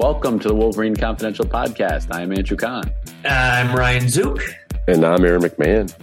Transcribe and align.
Welcome 0.00 0.40
to 0.40 0.48
the 0.48 0.54
Wolverine 0.56 0.96
Confidential 0.96 1.44
Podcast. 1.44 2.12
I 2.12 2.22
am 2.22 2.32
Andrew 2.32 2.56
Kahn. 2.56 2.82
I'm 3.24 3.72
Ryan 3.76 4.08
Zook. 4.08 4.40
And 4.88 5.04
I'm 5.04 5.24
Aaron 5.24 5.40
McMann. 5.40 5.94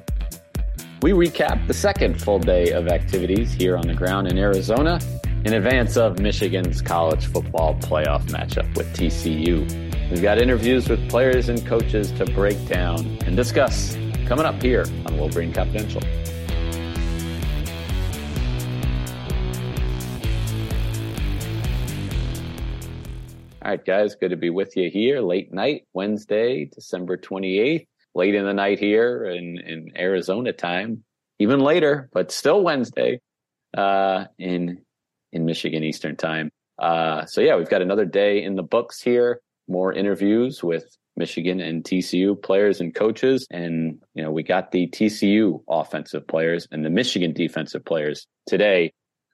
We 1.01 1.11
recap 1.11 1.67
the 1.67 1.73
second 1.73 2.21
full 2.21 2.39
day 2.39 2.71
of 2.71 2.87
activities 2.87 3.51
here 3.51 3.75
on 3.75 3.85
the 3.85 3.93
ground 3.93 4.29
in 4.29 4.37
Arizona 4.37 4.97
in 5.43 5.55
advance 5.55 5.97
of 5.97 6.19
Michigan's 6.19 6.81
college 6.81 7.25
football 7.25 7.75
playoff 7.81 8.23
matchup 8.27 8.77
with 8.77 8.87
TCU. 8.95 9.69
We've 10.09 10.21
got 10.21 10.41
interviews 10.41 10.87
with 10.87 11.09
players 11.09 11.49
and 11.49 11.65
coaches 11.67 12.13
to 12.13 12.23
break 12.27 12.65
down 12.69 13.17
and 13.25 13.35
discuss 13.35 13.97
coming 14.25 14.45
up 14.45 14.61
here 14.63 14.85
on 15.05 15.17
Wolverine 15.17 15.51
Confidential. 15.51 16.01
All 23.63 23.69
right, 23.69 23.85
guys, 23.85 24.15
good 24.15 24.31
to 24.31 24.37
be 24.37 24.49
with 24.49 24.75
you 24.75 24.89
here. 24.89 25.21
Late 25.21 25.53
night, 25.53 25.83
Wednesday, 25.93 26.65
December 26.65 27.15
28th. 27.15 27.85
Late 28.15 28.33
in 28.33 28.43
the 28.43 28.55
night 28.55 28.79
here 28.79 29.23
in, 29.23 29.59
in 29.59 29.91
Arizona 29.95 30.51
time. 30.51 31.03
Even 31.37 31.59
later, 31.59 32.09
but 32.11 32.31
still 32.31 32.63
Wednesday 32.63 33.21
uh, 33.77 34.25
in 34.39 34.81
in 35.31 35.45
Michigan 35.45 35.83
Eastern 35.83 36.15
time. 36.15 36.49
Uh, 36.79 37.25
so 37.25 37.39
yeah, 37.39 37.55
we've 37.55 37.69
got 37.69 37.83
another 37.83 38.03
day 38.05 38.43
in 38.43 38.55
the 38.55 38.63
books 38.63 38.99
here. 38.99 39.41
More 39.67 39.93
interviews 39.93 40.63
with 40.63 40.97
Michigan 41.15 41.59
and 41.59 41.83
TCU 41.83 42.41
players 42.41 42.81
and 42.81 42.95
coaches, 42.95 43.45
and 43.51 44.01
you 44.15 44.23
know 44.23 44.31
we 44.31 44.41
got 44.41 44.71
the 44.71 44.87
TCU 44.87 45.61
offensive 45.69 46.27
players 46.27 46.67
and 46.71 46.83
the 46.83 46.89
Michigan 46.89 47.31
defensive 47.31 47.85
players 47.85 48.25
today. 48.47 48.91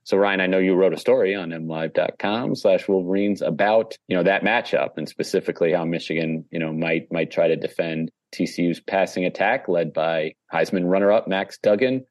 So 0.07 0.15
Ryan, 0.15 0.39
I 0.39 0.47
know 0.47 0.59
you 0.59 0.73
wrote 0.73 0.93
a 0.93 0.97
story 0.97 1.35
on 1.35 1.49
mlive.com 1.49 2.55
slash 2.55 2.87
Wolverines 2.87 3.41
about, 3.41 3.97
you 4.07 4.15
know, 4.15 4.23
that 4.23 4.41
matchup 4.41 4.91
and 4.95 5.09
specifically 5.09 5.73
how 5.73 5.83
Michigan, 5.83 6.45
you 6.49 6.59
know, 6.59 6.71
might 6.71 7.11
might 7.11 7.29
try 7.29 7.49
to 7.49 7.57
defend 7.57 8.09
TCU's 8.33 8.79
passing 8.79 9.25
attack 9.25 9.67
led 9.67 9.91
by 9.91 10.35
Heisman 10.53 10.89
runner 10.89 11.11
up 11.11 11.27
Max 11.27 11.57
Duggan, 11.57 12.05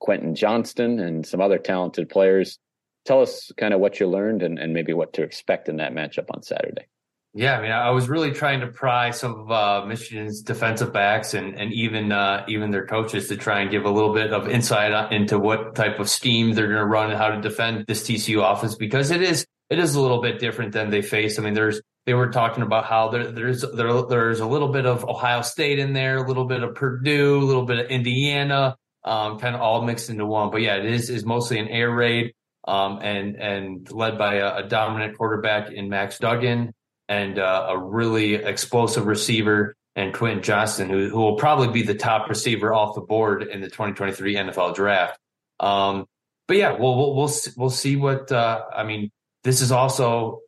Quentin 0.00 0.34
Johnston, 0.34 0.98
and 0.98 1.26
some 1.26 1.42
other 1.42 1.58
talented 1.58 2.08
players. 2.08 2.58
Tell 3.04 3.20
us 3.20 3.52
kind 3.58 3.74
of 3.74 3.80
what 3.80 4.00
you 4.00 4.08
learned 4.08 4.42
and, 4.42 4.58
and 4.58 4.72
maybe 4.72 4.94
what 4.94 5.12
to 5.12 5.22
expect 5.22 5.68
in 5.68 5.76
that 5.76 5.92
matchup 5.92 6.30
on 6.30 6.42
Saturday. 6.42 6.86
Yeah, 7.34 7.56
I 7.56 7.62
mean, 7.62 7.70
I 7.70 7.90
was 7.90 8.10
really 8.10 8.32
trying 8.32 8.60
to 8.60 8.66
pry 8.66 9.10
some 9.10 9.34
of 9.40 9.50
uh, 9.50 9.86
Michigan's 9.86 10.42
defensive 10.42 10.92
backs 10.92 11.32
and 11.32 11.58
and 11.58 11.72
even 11.72 12.12
uh, 12.12 12.44
even 12.46 12.70
their 12.70 12.86
coaches 12.86 13.28
to 13.28 13.38
try 13.38 13.60
and 13.60 13.70
give 13.70 13.86
a 13.86 13.90
little 13.90 14.12
bit 14.12 14.34
of 14.34 14.48
insight 14.48 15.12
into 15.12 15.38
what 15.38 15.74
type 15.74 15.98
of 15.98 16.10
scheme 16.10 16.52
they're 16.52 16.66
going 16.66 16.78
to 16.78 16.84
run 16.84 17.10
and 17.10 17.18
how 17.18 17.28
to 17.28 17.40
defend 17.40 17.86
this 17.88 18.06
TCU 18.06 18.42
offense 18.44 18.74
because 18.74 19.10
it 19.10 19.22
is 19.22 19.46
it 19.70 19.78
is 19.78 19.94
a 19.94 20.00
little 20.00 20.20
bit 20.20 20.40
different 20.40 20.72
than 20.72 20.90
they 20.90 21.00
face. 21.00 21.38
I 21.38 21.42
mean, 21.42 21.54
there's 21.54 21.80
they 22.04 22.12
were 22.12 22.28
talking 22.30 22.62
about 22.62 22.84
how 22.84 23.08
there, 23.08 23.32
there's 23.32 23.62
there, 23.62 24.02
there's 24.02 24.40
a 24.40 24.46
little 24.46 24.68
bit 24.68 24.84
of 24.84 25.08
Ohio 25.08 25.40
State 25.40 25.78
in 25.78 25.94
there, 25.94 26.18
a 26.18 26.28
little 26.28 26.44
bit 26.44 26.62
of 26.62 26.74
Purdue, 26.74 27.38
a 27.38 27.46
little 27.46 27.64
bit 27.64 27.78
of 27.78 27.86
Indiana, 27.86 28.76
um, 29.04 29.38
kind 29.38 29.54
of 29.54 29.62
all 29.62 29.80
mixed 29.80 30.10
into 30.10 30.26
one. 30.26 30.50
But 30.50 30.60
yeah, 30.60 30.76
it 30.76 30.84
is 30.84 31.08
is 31.08 31.24
mostly 31.24 31.58
an 31.58 31.68
air 31.68 31.90
raid. 31.90 32.34
Um, 32.68 33.00
and 33.02 33.36
and 33.36 33.90
led 33.90 34.18
by 34.18 34.34
a, 34.34 34.58
a 34.58 34.68
dominant 34.68 35.16
quarterback 35.16 35.72
in 35.72 35.88
Max 35.88 36.18
Duggan 36.18 36.72
and 37.12 37.38
uh, 37.38 37.66
a 37.68 37.78
really 37.78 38.34
explosive 38.34 39.06
receiver 39.06 39.76
and 39.94 40.14
Quentin 40.14 40.42
Johnston, 40.42 40.88
who, 40.88 41.10
who 41.10 41.18
will 41.18 41.36
probably 41.36 41.68
be 41.68 41.82
the 41.82 41.94
top 41.94 42.30
receiver 42.30 42.72
off 42.72 42.94
the 42.94 43.02
board 43.02 43.42
in 43.42 43.60
the 43.60 43.66
2023 43.66 44.36
NFL 44.36 44.74
draft. 44.74 45.18
Um, 45.60 46.06
but 46.48 46.56
yeah, 46.56 46.72
we'll, 46.72 46.96
we'll, 46.96 47.14
we'll, 47.14 47.32
we'll 47.58 47.70
see 47.70 47.96
what, 47.96 48.32
uh, 48.32 48.62
I 48.74 48.84
mean, 48.84 49.10
this 49.44 49.60
is 49.60 49.70
also 49.70 50.40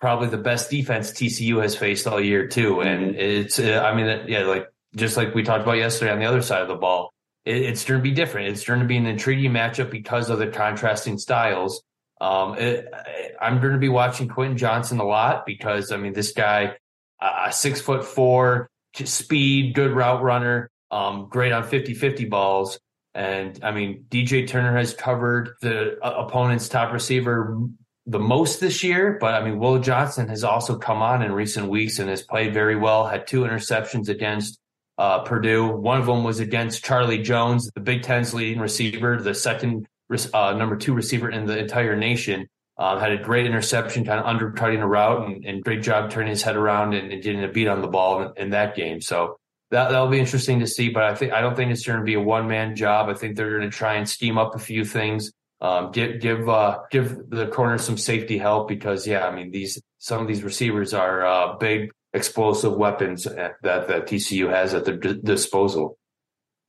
probably 0.00 0.28
the 0.28 0.36
best 0.36 0.68
defense 0.68 1.12
TCU 1.12 1.62
has 1.62 1.76
faced 1.76 2.08
all 2.08 2.20
year 2.20 2.48
too. 2.48 2.80
And 2.80 3.12
mm-hmm. 3.12 3.20
it's, 3.20 3.60
uh, 3.60 3.80
I 3.84 3.94
mean, 3.94 4.24
yeah, 4.26 4.42
like, 4.42 4.66
just 4.96 5.16
like 5.16 5.32
we 5.32 5.44
talked 5.44 5.62
about 5.62 5.76
yesterday 5.76 6.10
on 6.10 6.18
the 6.18 6.26
other 6.26 6.42
side 6.42 6.62
of 6.62 6.68
the 6.68 6.74
ball, 6.74 7.14
it, 7.44 7.62
it's 7.62 7.84
going 7.84 8.00
to 8.00 8.02
be 8.02 8.10
different. 8.10 8.48
It's 8.48 8.64
going 8.64 8.80
to 8.80 8.86
be 8.86 8.96
an 8.96 9.06
intriguing 9.06 9.52
matchup 9.52 9.90
because 9.92 10.28
of 10.28 10.40
the 10.40 10.48
contrasting 10.48 11.18
styles. 11.18 11.84
Um, 12.24 12.56
it, 12.56 12.90
I'm 13.38 13.60
going 13.60 13.74
to 13.74 13.78
be 13.78 13.90
watching 13.90 14.28
Quentin 14.28 14.56
Johnston 14.56 14.98
a 14.98 15.04
lot 15.04 15.44
because 15.44 15.92
I 15.92 15.98
mean 15.98 16.14
this 16.14 16.32
guy, 16.32 16.74
uh, 17.20 17.50
six 17.50 17.82
foot 17.82 18.02
four, 18.02 18.70
speed, 19.04 19.74
good 19.74 19.90
route 19.90 20.22
runner, 20.22 20.70
um, 20.90 21.28
great 21.28 21.52
on 21.52 21.64
50-50 21.64 22.30
balls. 22.30 22.78
And 23.14 23.60
I 23.62 23.72
mean, 23.72 24.06
DJ 24.08 24.48
Turner 24.48 24.74
has 24.74 24.94
covered 24.94 25.50
the 25.60 25.98
uh, 26.02 26.24
opponent's 26.26 26.66
top 26.70 26.94
receiver 26.94 27.58
the 28.06 28.18
most 28.18 28.58
this 28.58 28.82
year, 28.82 29.18
but 29.20 29.34
I 29.34 29.44
mean, 29.44 29.58
Will 29.58 29.78
Johnson 29.78 30.28
has 30.28 30.44
also 30.44 30.78
come 30.78 31.02
on 31.02 31.20
in 31.20 31.30
recent 31.30 31.68
weeks 31.68 31.98
and 31.98 32.08
has 32.08 32.22
played 32.22 32.54
very 32.54 32.76
well. 32.76 33.06
Had 33.06 33.26
two 33.26 33.42
interceptions 33.42 34.08
against 34.08 34.58
uh, 34.96 35.20
Purdue. 35.20 35.68
One 35.68 36.00
of 36.00 36.06
them 36.06 36.24
was 36.24 36.40
against 36.40 36.84
Charlie 36.84 37.22
Jones, 37.22 37.70
the 37.74 37.80
Big 37.80 38.02
Ten's 38.02 38.32
leading 38.32 38.60
receiver, 38.60 39.20
the 39.20 39.34
second 39.34 39.86
uh, 40.32 40.54
number 40.54 40.76
two 40.76 40.94
receiver 40.94 41.30
in 41.30 41.46
the 41.46 41.58
entire 41.58 41.96
nation. 41.96 42.48
Uh, 42.76 42.98
had 42.98 43.12
a 43.12 43.22
great 43.22 43.46
interception, 43.46 44.04
kind 44.04 44.18
of 44.18 44.26
undercutting 44.26 44.80
a 44.80 44.86
route, 44.86 45.28
and, 45.28 45.44
and 45.44 45.62
great 45.62 45.80
job 45.80 46.10
turning 46.10 46.30
his 46.30 46.42
head 46.42 46.56
around 46.56 46.92
and, 46.92 47.12
and 47.12 47.22
getting 47.22 47.44
a 47.44 47.48
beat 47.48 47.68
on 47.68 47.80
the 47.80 47.86
ball 47.86 48.22
in, 48.22 48.32
in, 48.36 48.50
that 48.50 48.74
game. 48.74 49.00
So 49.00 49.38
that 49.70 49.90
that'll 49.90 50.08
be 50.08 50.18
interesting 50.18 50.58
to 50.58 50.66
see. 50.66 50.88
But 50.88 51.04
I 51.04 51.14
think 51.14 51.32
I 51.32 51.40
don't 51.40 51.54
think 51.54 51.70
it's 51.70 51.86
going 51.86 52.00
to 52.00 52.04
be 52.04 52.14
a 52.14 52.20
one 52.20 52.48
man 52.48 52.74
job. 52.74 53.08
I 53.08 53.14
think 53.14 53.36
they're 53.36 53.58
going 53.58 53.70
to 53.70 53.76
try 53.76 53.94
and 53.94 54.08
scheme 54.08 54.38
up 54.38 54.56
a 54.56 54.58
few 54.58 54.84
things. 54.84 55.30
Um, 55.60 55.92
give 55.92 56.20
give 56.20 56.48
uh, 56.48 56.80
give 56.90 57.30
the 57.30 57.46
corner 57.46 57.78
some 57.78 57.96
safety 57.96 58.38
help 58.38 58.66
because 58.66 59.06
yeah, 59.06 59.24
I 59.24 59.32
mean 59.34 59.52
these 59.52 59.80
some 59.98 60.20
of 60.20 60.26
these 60.26 60.42
receivers 60.42 60.94
are 60.94 61.24
uh, 61.24 61.56
big 61.56 61.92
explosive 62.12 62.74
weapons 62.74 63.22
that 63.22 63.54
that 63.62 63.88
TCU 63.88 64.50
has 64.50 64.74
at 64.74 64.84
their 64.84 64.96
d- 64.96 65.20
disposal 65.22 65.96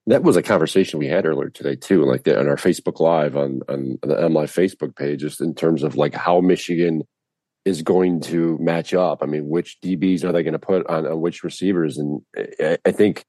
that 0.08 0.24
was 0.24 0.36
a 0.36 0.44
conversation 0.44 1.00
we 1.00 1.08
had 1.08 1.26
earlier 1.26 1.50
today 1.50 1.76
too, 1.76 2.06
like 2.06 2.24
the, 2.24 2.40
on 2.40 2.48
our 2.48 2.58
Facebook 2.58 3.00
Live 3.00 3.36
on 3.36 3.62
on 3.68 3.98
the 4.02 4.16
MLive 4.16 4.54
Facebook 4.54 4.96
page, 4.96 5.22
just 5.22 5.42
in 5.42 5.56
terms 5.56 5.84
of 5.84 5.96
like 5.96 6.14
how 6.14 6.42
Michigan 6.42 7.04
is 7.66 7.82
going 7.82 8.22
to 8.22 8.58
match 8.60 8.94
up. 8.94 9.24
I 9.24 9.26
mean, 9.26 9.50
which 9.50 9.78
DBs 9.82 10.24
are 10.24 10.32
they 10.32 10.44
going 10.44 10.54
to 10.54 10.60
put 10.60 10.86
on, 10.88 11.08
on 11.08 11.22
which 11.22 11.44
receivers? 11.44 11.98
And 11.98 12.22
I, 12.60 12.78
I 12.86 12.92
think 12.92 13.26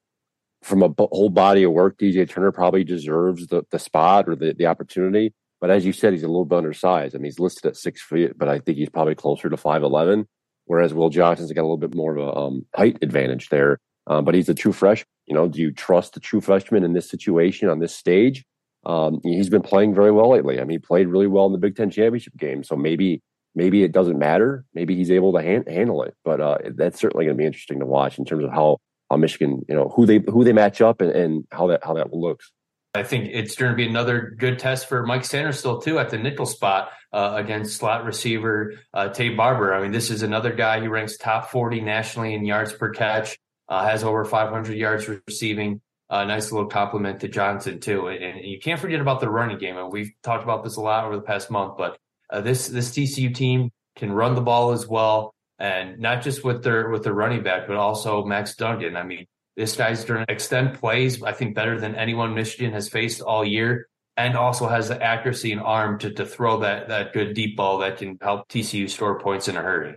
from 0.63 0.83
a 0.83 0.91
b- 0.91 1.09
whole 1.11 1.31
body 1.31 1.63
of 1.63 1.73
work, 1.73 1.97
DJ 1.97 2.29
Turner 2.29 2.53
probably 2.53 2.85
deserves 2.85 3.47
the 3.47 3.63
the 3.71 3.79
spot 3.79 4.29
or 4.29 4.37
the 4.37 4.53
the 4.53 4.67
opportunity. 4.67 5.33
But 5.59 5.71
as 5.71 5.87
you 5.87 5.95
said, 5.95 6.13
he's 6.13 6.23
a 6.23 6.29
little 6.29 6.45
bit 6.45 6.59
undersized. 6.59 7.15
I 7.15 7.19
mean, 7.19 7.25
he's 7.25 7.41
listed 7.41 7.65
at 7.65 7.77
six 7.77 8.03
feet, 8.03 8.33
but 8.37 8.49
I 8.49 8.59
think 8.59 8.77
he's 8.77 8.91
probably 8.91 9.15
closer 9.15 9.49
to 9.49 9.57
five 9.57 9.83
eleven. 9.83 10.29
Whereas 10.67 10.93
Will 10.93 11.09
Johnson's 11.09 11.53
got 11.53 11.63
a 11.63 11.63
little 11.63 11.77
bit 11.79 11.95
more 11.95 12.17
of 12.17 12.27
a 12.27 12.37
um, 12.37 12.67
height 12.75 12.99
advantage 13.01 13.49
there. 13.49 13.79
Um, 14.07 14.25
but 14.25 14.35
he's 14.35 14.49
a 14.49 14.55
true 14.55 14.73
freshman. 14.73 15.09
You 15.27 15.35
know, 15.35 15.49
do 15.49 15.61
you 15.61 15.73
trust 15.73 16.15
the 16.15 16.21
true 16.21 16.41
freshman 16.41 16.85
in 16.85 16.93
this 16.93 17.11
situation 17.11 17.69
on 17.69 17.81
this 17.81 17.95
stage? 17.95 18.45
Um, 18.85 19.21
he's 19.25 19.49
been 19.49 19.63
playing 19.63 19.95
very 19.95 20.13
well 20.13 20.31
lately. 20.31 20.61
I 20.61 20.65
mean, 20.65 20.71
he 20.71 20.79
played 20.79 21.09
really 21.09 21.27
well 21.27 21.47
in 21.47 21.53
the 21.53 21.59
Big 21.59 21.75
Ten 21.75 21.91
championship 21.91 22.37
game. 22.37 22.63
So 22.63 22.77
maybe 22.77 23.21
maybe 23.57 23.83
it 23.83 23.91
doesn't 23.91 24.19
matter. 24.19 24.65
Maybe 24.75 24.95
he's 24.95 25.11
able 25.11 25.33
to 25.33 25.43
han- 25.43 25.67
handle 25.67 26.03
it. 26.05 26.15
But 26.25 26.41
uh, 26.41 26.59
that's 26.77 27.01
certainly 27.01 27.25
going 27.25 27.37
to 27.37 27.41
be 27.41 27.47
interesting 27.47 27.81
to 27.81 27.87
watch 27.87 28.19
in 28.19 28.25
terms 28.25 28.45
of 28.45 28.51
how 28.51 28.79
how 29.11 29.17
Michigan, 29.17 29.65
you 29.69 29.75
know, 29.75 29.89
who 29.89 30.07
they 30.07 30.23
who 30.29 30.45
they 30.45 30.53
match 30.53 30.81
up 30.81 31.01
and, 31.01 31.11
and 31.11 31.45
how 31.51 31.67
that 31.67 31.83
how 31.85 31.95
that 31.95 32.13
looks. 32.13 32.53
I 32.95 33.03
think 33.03 33.29
it's 33.31 33.57
going 33.57 33.73
to 33.73 33.77
be 33.77 33.87
another 33.87 34.35
good 34.39 34.59
test 34.59 34.89
for 34.89 35.05
Mike 35.05 35.23
Sainristil 35.23 35.83
too 35.83 35.99
at 35.99 36.11
the 36.11 36.17
nickel 36.17 36.47
spot 36.47 36.93
uh, 37.13 37.33
against 37.35 37.77
slot 37.77 38.05
receiver 38.05 38.75
uh, 38.95 39.09
Taye 39.09 39.37
Barber. 39.37 39.75
I 39.75 39.83
mean, 39.83 39.93
this 39.93 40.11
is 40.11 40.23
another 40.23 40.53
guy 40.53 40.81
who 40.81 40.89
ranks 40.89 41.19
top 41.19 41.51
40 41.51 41.81
nationally 41.83 42.33
in 42.33 42.47
yards 42.47 42.73
per 42.73 42.91
catch 42.91 43.37
uh, 43.69 43.87
has 43.87 44.05
over 44.05 44.25
500 44.25 44.77
yards 44.77 45.09
receiving. 45.27 45.81
A 46.09 46.19
uh, 46.19 46.25
nice 46.25 46.53
little 46.53 46.69
compliment 46.69 47.19
to 47.21 47.29
Johnston 47.29 47.81
too, 47.81 48.07
and, 48.07 48.23
and, 48.23 48.45
you 48.45 48.61
can't 48.61 48.79
forget 48.79 49.01
about 49.01 49.19
the 49.19 49.29
running 49.29 49.59
game. 49.59 49.77
And 49.77 49.93
we've 49.93 50.13
talked 50.23 50.45
about 50.45 50.63
this 50.63 50.77
a 50.77 50.81
lot 50.81 51.05
over 51.05 51.17
the 51.17 51.23
past 51.23 51.51
month, 51.51 51.77
but 51.77 51.99
uh, 52.31 52.41
this 52.41 52.69
this 52.69 52.91
TCU 52.91 53.35
team 53.35 53.73
can 53.97 54.13
run 54.13 54.37
the 54.37 54.41
ball 54.41 54.71
as 54.71 54.87
well, 54.87 55.35
and 55.59 55.99
not 55.99 56.23
just 56.23 56.45
with 56.45 56.63
their 56.63 56.91
with 56.91 57.03
their 57.03 57.13
running 57.13 57.43
back, 57.43 57.67
but 57.67 57.75
also 57.75 58.25
Max 58.25 58.55
Duggan. 58.55 58.97
I 58.97 59.03
mean, 59.03 59.27
this 59.57 59.75
guy's 59.75 60.05
to 60.05 60.25
extend 60.29 60.75
plays. 60.75 61.21
I 61.25 61.33
think 61.33 61.57
better 61.57 61.81
than 61.81 61.97
anyone 61.97 62.35
Michigan 62.35 62.73
has 62.73 62.89
faced 62.89 63.21
all 63.21 63.45
year, 63.45 63.89
and 64.17 64.37
also 64.37 64.69
has 64.69 64.87
the 64.87 65.03
accuracy 65.03 65.51
and 65.51 65.61
arm 65.61 65.99
to 65.99 66.13
to 66.13 66.25
throw 66.25 66.61
that 66.61 66.87
that 66.87 67.15
good 67.15 67.35
deep 67.35 67.57
ball 67.57 67.79
that 67.79 67.99
can 67.99 68.17
help 68.23 68.49
TCU 68.49 68.89
score 68.89 69.19
points 69.19 69.49
in 69.49 69.57
a 69.57 69.61
hurry. 69.61 69.97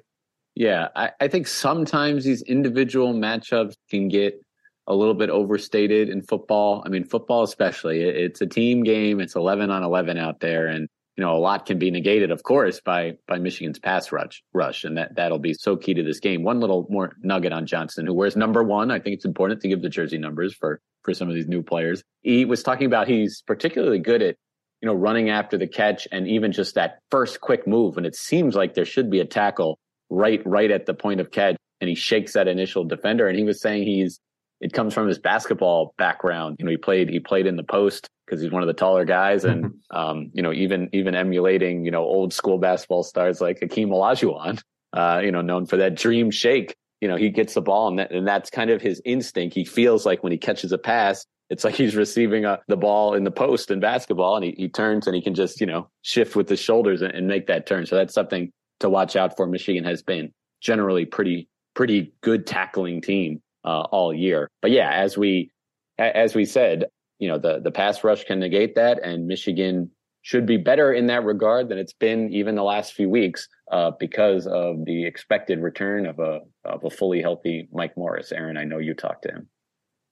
Yeah, 0.60 0.90
I, 0.94 1.12
I 1.22 1.30
think 1.30 1.48
sometimes 1.48 2.26
these 2.26 2.42
individual 2.42 3.14
matchups 3.14 3.76
can 3.90 4.10
get 4.10 4.44
a 4.88 4.94
little 4.94 5.14
bit 5.14 5.30
overstated 5.30 6.10
in 6.10 6.22
football. 6.22 6.84
I 6.86 6.90
mean, 6.90 7.06
football 7.06 7.44
especially, 7.44 8.02
it's 8.02 8.42
a 8.42 8.46
team 8.46 8.84
game. 8.84 9.22
It's 9.22 9.36
11 9.36 9.72
on 9.72 9.84
11 9.84 10.18
out 10.18 10.42
there. 10.42 10.68
And, 10.68 10.90
you 11.16 11.24
know, 11.24 11.34
a 11.34 11.40
lot 11.40 11.66
can 11.66 11.80
be 11.80 11.90
negated, 11.90 12.30
of 12.30 12.44
course, 12.44 12.82
by, 12.82 13.14
by 13.26 13.40
Michigan's 13.40 13.80
pass 13.80 14.12
rush, 14.12 14.44
rush. 14.54 14.84
And 14.84 14.98
that, 14.98 15.16
that'll 15.16 15.40
be 15.40 15.54
so 15.54 15.78
key 15.78 15.94
to 15.94 16.04
this 16.04 16.20
game. 16.20 16.44
One 16.44 16.60
little 16.60 16.86
more 16.90 17.16
nugget 17.22 17.54
on 17.54 17.66
Johnston, 17.66 18.06
who 18.06 18.14
wears 18.14 18.36
number 18.36 18.62
one. 18.62 18.92
I 18.92 19.00
think 19.00 19.14
it's 19.14 19.24
important 19.24 19.62
to 19.62 19.70
give 19.70 19.82
the 19.82 19.88
jersey 19.88 20.18
numbers 20.18 20.54
for, 20.54 20.82
for 21.04 21.14
some 21.14 21.30
of 21.30 21.36
these 21.36 21.48
new 21.48 21.64
players. 21.64 22.04
He 22.24 22.44
was 22.44 22.64
talking 22.64 22.86
about 22.86 23.08
he's 23.08 23.42
particularly 23.44 24.00
good 24.00 24.22
at, 24.22 24.36
you 24.82 24.88
know, 24.88 24.94
running 24.94 25.30
after 25.30 25.58
the 25.58 25.68
catch 25.68 26.06
and 26.12 26.28
even 26.28 26.52
just 26.52 26.76
that 26.76 27.00
first 27.12 27.40
quick 27.40 27.66
move. 27.66 27.96
And 27.96 28.06
it 28.06 28.18
seems 28.18 28.56
like 28.56 28.74
there 28.74 28.84
should 28.84 29.10
be 29.10 29.22
a 29.22 29.26
tackle 29.26 29.80
right 30.10 30.42
right 30.46 30.72
at 30.72 30.86
the 30.86 30.94
point 30.94 31.20
of 31.20 31.32
catch 31.32 31.56
and 31.82 31.90
he 31.90 31.96
shakes 31.96 32.34
that 32.34 32.48
initial 32.48 32.84
defender. 32.84 33.28
And 33.28 33.38
he 33.38 33.44
was 33.44 33.62
saying 33.62 33.84
he's 33.84 34.20
it 34.62 34.74
comes 34.74 34.94
from 34.94 35.08
his 35.08 35.20
basketball 35.20 35.94
background. 35.98 36.58
You 36.60 36.66
know, 36.66 36.72
he 36.72 36.78
played 36.78 37.10
he 37.10 37.20
played 37.20 37.48
in 37.48 37.56
the 37.56 37.64
post 37.64 38.10
because 38.26 38.42
he's 38.42 38.52
one 38.52 38.62
of 38.62 38.68
the 38.68 38.74
taller 38.74 39.06
guys, 39.06 39.46
and 39.46 39.74
um, 39.92 40.32
you 40.34 40.44
know, 40.44 40.52
even 40.52 40.90
even 40.94 41.16
emulating 41.16 41.86
you 41.86 41.92
know 41.92 42.04
old 42.04 42.34
school 42.34 42.58
basketball 42.58 43.04
stars 43.04 43.42
like 43.42 43.60
Hakeem 43.60 43.90
Olajuwon, 43.90 44.62
uh, 44.94 45.22
you 45.24 45.32
know, 45.32 45.42
known 45.42 45.66
for 45.66 45.78
that 45.78 45.96
dream 45.96 46.32
shake. 46.32 46.76
You 47.02 47.08
know, 47.08 47.16
he 47.16 47.30
gets 47.30 47.54
the 47.54 47.62
ball, 47.62 47.88
and, 47.88 48.00
that, 48.00 48.12
and 48.12 48.28
that's 48.28 48.50
kind 48.50 48.70
of 48.70 48.82
his 48.82 49.02
instinct. 49.06 49.56
He 49.56 49.64
feels 49.64 50.06
like 50.06 50.22
when 50.22 50.34
he 50.34 50.38
catches 50.38 50.74
a 50.74 50.78
pass, 50.78 51.26
it's 51.50 51.64
like 51.64 51.76
he's 51.76 51.96
receiving 51.96 52.44
a, 52.44 52.60
the 52.68 52.76
ball 52.76 53.14
in 53.14 53.24
the 53.24 53.32
post 53.32 53.72
in 53.72 53.80
basketball, 53.80 54.36
and 54.36 54.44
he, 54.44 54.52
he 54.58 54.68
turns 54.68 55.08
and 55.08 55.16
he 55.16 55.22
can 55.22 55.34
just 55.34 55.62
you 55.62 55.68
know 55.68 55.90
shift 56.02 56.36
with 56.36 56.50
his 56.50 56.60
shoulders 56.60 57.02
and, 57.02 57.14
and 57.14 57.28
make 57.28 57.48
that 57.48 57.66
turn. 57.66 57.86
So 57.86 57.96
that's 57.96 58.14
something 58.14 58.52
to 58.80 58.90
watch 58.90 59.16
out 59.16 59.36
for. 59.36 59.48
Michigan 59.48 59.84
has 59.84 60.02
been 60.02 60.32
generally 60.62 61.06
pretty 61.06 61.50
pretty 61.76 62.14
good 62.22 62.46
tackling 62.46 63.02
team 63.02 63.42
uh, 63.64 63.82
all 63.92 64.14
year. 64.14 64.50
But 64.62 64.72
yeah, 64.72 64.92
as 64.92 65.18
we 65.18 65.52
as 65.98 66.36
we 66.36 66.46
said, 66.46 66.86
you 67.20 67.28
know 67.28 67.38
the 67.38 67.60
the 67.60 67.72
pass 67.72 68.04
rush 68.04 68.24
can 68.24 68.40
negate 68.40 68.76
that, 68.76 69.00
and 69.04 69.28
Michigan 69.28 69.92
should 70.22 70.46
be 70.46 70.58
better 70.58 70.92
in 70.92 71.08
that 71.08 71.24
regard 71.24 71.70
than 71.70 71.78
it's 71.78 71.94
been 71.94 72.32
even 72.34 72.56
the 72.56 72.64
last 72.64 72.94
few 72.94 73.10
weeks 73.10 73.48
uh, 73.72 73.92
because 74.00 74.48
of 74.48 74.84
the 74.86 75.06
expected 75.06 75.60
return 75.60 76.06
of 76.06 76.20
a 76.20 76.42
of 76.66 76.84
a 76.84 76.90
fully 76.90 77.22
healthy 77.22 77.68
Mike 77.72 77.96
Morris. 77.98 78.32
Aaron, 78.32 78.58
I 78.58 78.64
know 78.64 78.80
you 78.80 78.94
talked 78.94 79.24
to 79.24 79.30
him. 79.30 79.48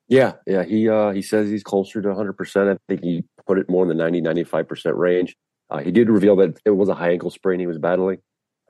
Yeah, 0.07 0.33
yeah, 0.45 0.63
he 0.63 0.87
uh, 0.87 1.11
he 1.11 1.21
says 1.21 1.49
he's 1.49 1.63
closer 1.63 2.01
to 2.01 2.07
100. 2.09 2.33
percent 2.33 2.69
I 2.69 2.77
think 2.87 3.03
he 3.03 3.23
put 3.45 3.57
it 3.57 3.69
more 3.69 3.83
in 3.83 3.89
the 3.89 3.95
90 3.95 4.21
95 4.21 4.67
percent 4.67 4.95
range. 4.95 5.35
Uh, 5.69 5.79
he 5.79 5.91
did 5.91 6.09
reveal 6.09 6.37
that 6.37 6.57
it 6.63 6.71
was 6.71 6.87
a 6.87 6.95
high 6.95 7.11
ankle 7.11 7.29
sprain 7.29 7.59
he 7.59 7.67
was 7.67 7.77
battling. 7.77 8.19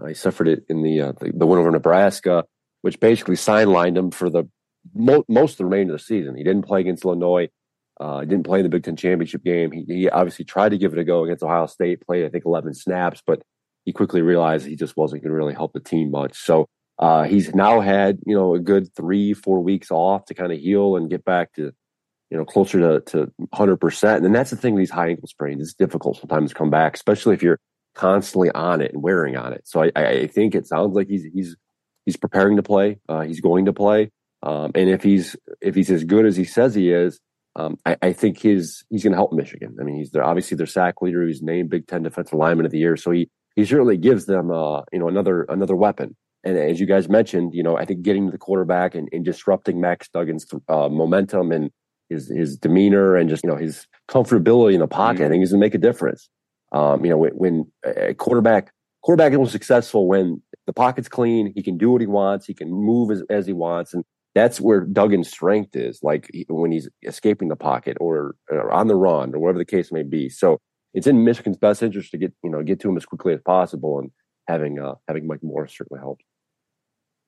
He 0.05 0.13
suffered 0.13 0.47
it 0.47 0.65
in 0.69 0.83
the, 0.83 1.01
uh, 1.01 1.11
the, 1.13 1.31
the 1.33 1.47
win 1.47 1.59
over 1.59 1.71
Nebraska, 1.71 2.45
which 2.81 2.99
basically 2.99 3.35
sidelined 3.35 3.97
him 3.97 4.11
for 4.11 4.29
the 4.29 4.43
mo- 4.93 5.25
most 5.27 5.53
of 5.53 5.57
the 5.57 5.65
remainder 5.65 5.93
of 5.93 5.99
the 5.99 6.05
season. 6.05 6.35
He 6.35 6.43
didn't 6.43 6.67
play 6.67 6.81
against 6.81 7.05
Illinois. 7.05 7.49
Uh, 7.99 8.21
didn't 8.21 8.43
play 8.43 8.59
in 8.59 8.63
the 8.63 8.69
Big 8.69 8.83
Ten 8.83 8.95
championship 8.95 9.43
game. 9.43 9.71
He, 9.71 9.83
he 9.87 10.09
obviously 10.09 10.45
tried 10.45 10.69
to 10.69 10.77
give 10.77 10.93
it 10.93 10.99
a 10.99 11.03
go 11.03 11.23
against 11.23 11.43
Ohio 11.43 11.65
State. 11.65 12.05
Played 12.05 12.25
I 12.25 12.29
think 12.29 12.45
11 12.45 12.75
snaps, 12.75 13.23
but 13.25 13.41
he 13.85 13.91
quickly 13.91 14.21
realized 14.21 14.67
he 14.67 14.75
just 14.75 14.95
wasn't 14.95 15.23
going 15.23 15.31
to 15.31 15.35
really 15.35 15.55
help 15.55 15.73
the 15.73 15.79
team 15.79 16.11
much. 16.11 16.37
So 16.37 16.67
uh, 16.99 17.23
he's 17.23 17.55
now 17.55 17.79
had 17.79 18.19
you 18.25 18.35
know 18.35 18.53
a 18.53 18.59
good 18.59 18.93
three 18.95 19.33
four 19.33 19.63
weeks 19.63 19.89
off 19.89 20.25
to 20.25 20.35
kind 20.35 20.51
of 20.51 20.59
heal 20.59 20.95
and 20.95 21.09
get 21.09 21.25
back 21.25 21.53
to 21.53 21.71
you 22.29 22.37
know 22.37 22.45
closer 22.45 22.79
to 22.79 23.01
to 23.11 23.31
100 23.37 23.77
percent. 23.77 24.25
And 24.25 24.35
that's 24.35 24.51
the 24.51 24.57
thing. 24.57 24.75
With 24.75 24.81
these 24.81 24.91
high 24.91 25.09
ankle 25.09 25.27
sprains 25.27 25.61
it's 25.61 25.73
difficult 25.73 26.17
sometimes 26.17 26.51
to 26.51 26.55
come 26.55 26.69
back, 26.69 26.95
especially 26.95 27.33
if 27.33 27.41
you're 27.41 27.59
constantly 27.97 28.51
on 28.51 28.79
it 28.79 28.93
and 28.93 29.01
wearing 29.01 29.35
on 29.35 29.51
it. 29.53 29.61
So 29.65 29.83
I, 29.83 29.91
I 29.95 30.27
think 30.27 30.55
it 30.55 30.67
sounds 30.67 30.95
like 30.95 31.07
he's 31.07 31.25
he's 31.33 31.57
he's 32.05 32.15
preparing 32.15 32.55
to 32.55 32.63
play. 32.63 32.99
Uh, 33.09 33.21
he's 33.21 33.41
going 33.41 33.65
to 33.65 33.73
play. 33.73 34.11
Um, 34.43 34.71
and 34.75 34.89
if 34.89 35.03
he's 35.03 35.35
if 35.61 35.75
he's 35.75 35.89
as 35.89 36.03
good 36.03 36.25
as 36.25 36.37
he 36.37 36.45
says 36.45 36.75
he 36.75 36.91
is, 36.91 37.19
um, 37.55 37.77
I, 37.85 37.97
I, 38.03 38.13
think 38.13 38.39
his 38.39 38.85
he's 38.89 39.03
going 39.03 39.13
to 39.13 39.17
help 39.17 39.33
Michigan. 39.33 39.75
I 39.81 39.83
mean, 39.83 39.97
he's 39.97 40.11
their, 40.11 40.23
obviously 40.23 40.55
their 40.55 40.67
sack 40.67 41.01
leader. 41.01 41.25
He's 41.25 41.41
named 41.41 41.71
Big 41.71 41.87
Ten 41.87 42.03
Defensive 42.03 42.37
Lineman 42.37 42.67
of 42.67 42.71
the 42.71 42.77
Year, 42.77 42.95
so 42.97 43.09
he 43.09 43.29
he 43.55 43.65
certainly 43.65 43.97
gives 43.97 44.27
them 44.27 44.51
uh, 44.51 44.83
you 44.93 44.99
know 44.99 45.07
another 45.07 45.43
another 45.49 45.75
weapon. 45.75 46.15
And 46.43 46.55
as 46.55 46.79
you 46.79 46.85
guys 46.85 47.09
mentioned, 47.09 47.55
you 47.55 47.63
know, 47.63 47.77
I 47.77 47.85
think 47.85 48.03
getting 48.03 48.27
to 48.27 48.31
the 48.31 48.37
quarterback 48.37 48.93
and, 48.93 49.09
and 49.11 49.25
disrupting 49.25 49.81
Max 49.81 50.07
Duggan's 50.07 50.45
uh, 50.69 50.87
momentum 50.87 51.51
and 51.51 51.71
his 52.09 52.29
his 52.29 52.57
demeanor 52.57 53.15
and 53.15 53.27
just 53.27 53.43
you 53.43 53.49
know 53.49 53.57
his 53.57 53.87
comfortability 54.07 54.75
in 54.75 54.79
the 54.79 54.87
pocket, 54.87 55.21
mm-hmm. 55.21 55.25
I 55.25 55.29
think 55.29 55.43
is 55.43 55.51
going 55.51 55.59
to 55.59 55.65
make 55.65 55.75
a 55.75 55.79
difference. 55.79 56.29
Um, 56.71 57.03
you 57.05 57.11
know, 57.11 57.17
when, 57.17 57.71
a 57.85 58.13
quarterback 58.13 58.71
quarterback 59.01 59.33
is 59.33 59.51
successful 59.51 60.07
when 60.07 60.41
the 60.65 60.73
pocket's 60.73 61.07
clean, 61.07 61.53
he 61.55 61.63
can 61.63 61.77
do 61.77 61.91
what 61.91 62.01
he 62.01 62.07
wants, 62.07 62.45
he 62.45 62.53
can 62.53 62.69
move 62.69 63.09
as, 63.11 63.23
as 63.29 63.45
he 63.45 63.53
wants, 63.53 63.93
and 63.93 64.03
that's 64.35 64.59
where 64.59 64.85
Duggan's 64.85 65.29
strength 65.29 65.75
is, 65.75 65.99
like 66.03 66.29
when 66.49 66.71
he's 66.71 66.89
escaping 67.03 67.47
the 67.47 67.55
pocket 67.55 67.97
or, 67.99 68.35
or, 68.51 68.71
on 68.71 68.87
the 68.87 68.95
run 68.95 69.33
or 69.33 69.39
whatever 69.39 69.57
the 69.57 69.65
case 69.65 69.91
may 69.91 70.03
be. 70.03 70.29
So 70.29 70.59
it's 70.93 71.07
in 71.07 71.23
Michigan's 71.23 71.57
best 71.57 71.81
interest 71.81 72.11
to 72.11 72.17
get 72.17 72.33
you 72.43 72.49
know 72.49 72.63
get 72.63 72.79
to 72.81 72.89
him 72.89 72.97
as 72.97 73.05
quickly 73.05 73.33
as 73.33 73.41
possible, 73.41 73.99
and 73.99 74.11
having 74.47 74.79
uh, 74.79 74.95
having 75.07 75.27
Mike 75.27 75.43
Morris 75.43 75.75
certainly 75.77 76.01
helps. 76.01 76.23